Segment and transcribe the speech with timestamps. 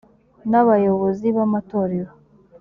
[0.49, 2.11] n abayobozi b amatorero